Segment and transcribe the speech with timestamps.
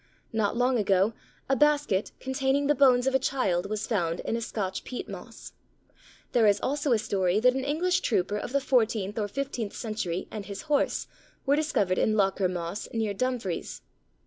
[0.33, 1.13] Not long ago
[1.47, 5.53] a basket containing the bones of a child was found in a Scotch peat moss.
[6.31, 10.27] There is also a story that an English trooper of the fourteenth or fifteenth century,
[10.31, 11.05] and his horse,
[11.45, 13.83] were discovered in Lochar Moss, near Dumfries.